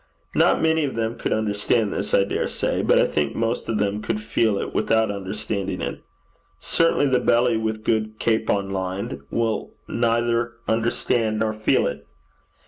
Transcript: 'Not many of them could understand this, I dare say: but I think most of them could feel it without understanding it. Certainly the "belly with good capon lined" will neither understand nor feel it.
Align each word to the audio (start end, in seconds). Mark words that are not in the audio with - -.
'Not 0.33 0.63
many 0.63 0.83
of 0.83 0.95
them 0.95 1.15
could 1.19 1.31
understand 1.31 1.93
this, 1.93 2.11
I 2.11 2.23
dare 2.23 2.47
say: 2.47 2.81
but 2.81 2.97
I 2.97 3.05
think 3.05 3.35
most 3.35 3.69
of 3.69 3.77
them 3.77 4.01
could 4.01 4.19
feel 4.19 4.57
it 4.57 4.73
without 4.73 5.11
understanding 5.11 5.79
it. 5.79 6.01
Certainly 6.59 7.09
the 7.09 7.19
"belly 7.19 7.55
with 7.55 7.83
good 7.83 8.17
capon 8.17 8.71
lined" 8.71 9.21
will 9.29 9.75
neither 9.87 10.53
understand 10.67 11.37
nor 11.37 11.53
feel 11.53 11.85
it. 11.85 12.07